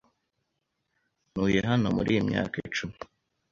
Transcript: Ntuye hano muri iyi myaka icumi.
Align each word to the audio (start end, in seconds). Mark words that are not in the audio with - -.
Ntuye 1.31 1.59
hano 1.69 1.87
muri 1.95 2.09
iyi 2.13 2.21
myaka 2.29 2.55
icumi. 2.67 2.95